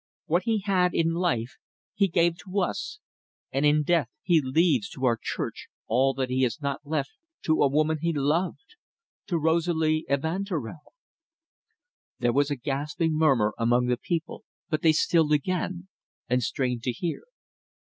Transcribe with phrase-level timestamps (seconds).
[0.25, 1.57] What he had in life
[1.93, 2.97] he gave to us,
[3.51, 7.11] and in death he leaves to our church all that he has not left
[7.43, 8.77] to a woman he loved
[9.27, 10.79] to Rosalie Evanturel."
[12.17, 15.87] There was a gasping murmur among the people, but they stilled again,
[16.27, 17.21] and strained to hear.